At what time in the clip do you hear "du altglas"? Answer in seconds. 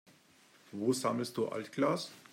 1.37-2.09